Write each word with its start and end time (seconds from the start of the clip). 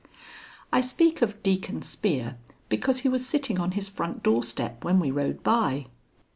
I 0.73 0.81
speak 0.81 1.21
of 1.21 1.43
Deacon 1.43 1.83
Spear 1.83 2.39
because 2.69 3.01
he 3.01 3.07
was 3.07 3.23
sitting 3.23 3.59
on 3.59 3.73
his 3.73 3.87
front 3.87 4.23
doorstep 4.23 4.83
when 4.83 4.99
we 4.99 5.11
rode 5.11 5.43
by. 5.43 5.85